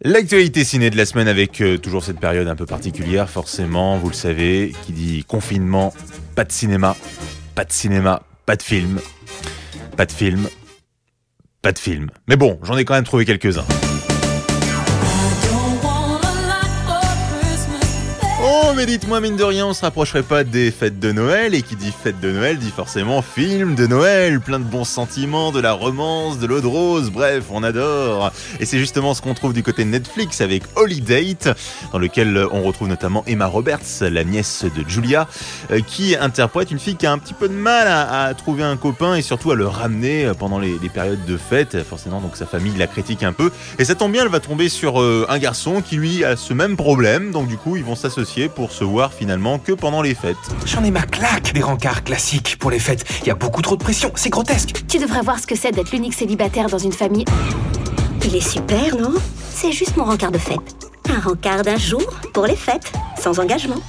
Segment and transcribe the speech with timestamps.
[0.00, 4.08] L'actualité ciné de la semaine avec euh, toujours cette période un peu particulière, forcément, vous
[4.08, 5.92] le savez, qui dit confinement,
[6.36, 6.96] pas de cinéma,
[7.56, 9.00] pas de cinéma, pas de film,
[9.96, 10.48] pas de film,
[11.62, 12.10] pas de film.
[12.28, 13.87] Mais bon, j'en ai quand même trouvé quelques-uns.
[18.78, 21.74] Mais dites-moi, mine de rien, on se rapprocherait pas des fêtes de Noël, et qui
[21.74, 25.72] dit fête de Noël dit forcément film de Noël, plein de bons sentiments, de la
[25.72, 28.30] romance, de l'eau de rose, bref, on adore.
[28.60, 31.36] Et c'est justement ce qu'on trouve du côté de Netflix avec Holiday,
[31.92, 35.26] dans lequel on retrouve notamment Emma Roberts, la nièce de Julia,
[35.72, 38.76] euh, qui interprète une fille qui a un petit peu de mal à, trouver un
[38.76, 41.82] copain et surtout à le ramener pendant les, périodes de fête.
[41.82, 43.50] Forcément, donc sa famille la critique un peu.
[43.80, 46.54] Et ça tombe bien, elle va tomber sur euh, un garçon qui lui a ce
[46.54, 50.14] même problème, donc du coup, ils vont s'associer pour se voir finalement que pendant les
[50.14, 50.36] fêtes.
[50.66, 53.04] J'en ai ma claque des rencarts classiques pour les fêtes.
[53.22, 54.84] Il y a beaucoup trop de pression, c'est grotesque.
[54.88, 57.24] Tu devrais voir ce que c'est d'être l'unique célibataire dans une famille.
[58.24, 59.14] Il est super, non?
[59.50, 60.90] C'est juste mon rencard de fête.
[61.10, 62.02] Un rencard d'un jour
[62.34, 63.80] pour les fêtes, sans engagement.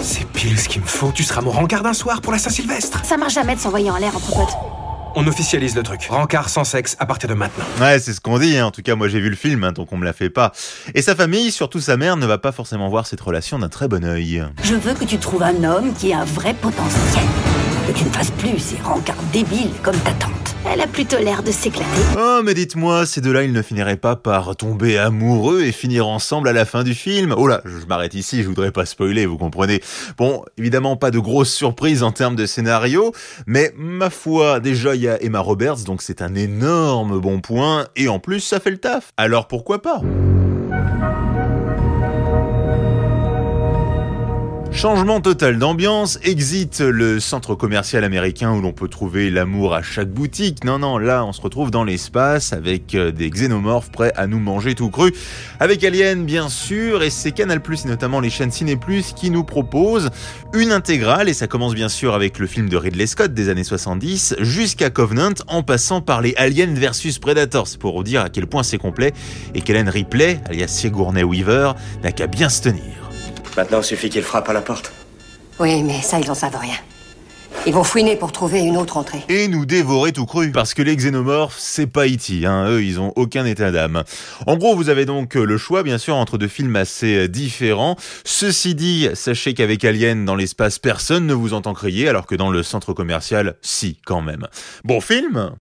[0.00, 1.10] C'est pile ce qu'il me faut.
[1.12, 3.04] Tu seras mon rencard d'un soir pour la Saint-Sylvestre.
[3.04, 4.79] Ça marche jamais de s'envoyer en l'air entre potes.
[5.14, 6.06] On officialise le truc.
[6.08, 7.64] Rencard sans sexe à partir de maintenant.
[7.80, 8.56] Ouais, c'est ce qu'on dit.
[8.56, 8.66] Hein.
[8.66, 10.52] En tout cas, moi j'ai vu le film, hein, donc on me l'a fait pas.
[10.94, 13.88] Et sa famille, surtout sa mère, ne va pas forcément voir cette relation d'un très
[13.88, 14.44] bon œil.
[14.62, 17.24] Je veux que tu trouves un homme qui a un vrai potentiel.
[17.90, 20.54] Que tu ne fasses plus ces rencards débiles comme ta tante.
[20.64, 21.86] Elle a plutôt l'air de s'éclater.
[22.16, 26.46] Oh, mais dites-moi, ces deux-là, ils ne finiraient pas par tomber amoureux et finir ensemble
[26.46, 29.38] à la fin du film Oh là, je m'arrête ici, je voudrais pas spoiler, vous
[29.38, 29.80] comprenez.
[30.18, 33.12] Bon, évidemment, pas de grosses surprises en termes de scénario,
[33.48, 37.88] mais ma foi, déjà, il y a Emma Roberts, donc c'est un énorme bon point,
[37.96, 39.10] et en plus, ça fait le taf.
[39.16, 40.00] Alors pourquoi pas?
[44.72, 50.08] Changement total d'ambiance, exit le centre commercial américain où l'on peut trouver l'amour à chaque
[50.08, 50.64] boutique.
[50.64, 54.38] Non, non, là on se retrouve dans l'espace avec euh, des xénomorphes prêts à nous
[54.38, 55.12] manger tout cru.
[55.58, 58.78] Avec Alien bien sûr, et c'est Canal et notamment les chaînes Ciné
[59.16, 60.08] qui nous proposent
[60.54, 63.64] une intégrale, et ça commence bien sûr avec le film de Ridley Scott des années
[63.64, 68.46] 70, jusqu'à Covenant en passant par les Aliens versus Predators, pour vous dire à quel
[68.46, 69.12] point c'est complet,
[69.54, 71.72] et qu'Hélène Ripley, alias Sigourney Weaver,
[72.02, 73.09] n'a qu'à bien se tenir.
[73.56, 74.92] Maintenant, il suffit qu'il frappe à la porte.
[75.58, 76.76] Oui, mais ça, ils en savent rien.
[77.66, 79.22] Ils vont fouiner pour trouver une autre entrée.
[79.28, 80.50] Et nous dévorer tout cru.
[80.50, 82.46] Parce que les xénomorphes, c'est pas E.T.
[82.46, 82.70] Hein.
[82.70, 84.02] Eux, ils ont aucun état d'âme.
[84.46, 87.96] En gros, vous avez donc le choix, bien sûr, entre deux films assez différents.
[88.24, 92.50] Ceci dit, sachez qu'avec Alien, dans l'espace, personne ne vous entend crier, alors que dans
[92.50, 94.46] le centre commercial, si, quand même.
[94.84, 95.52] Bon film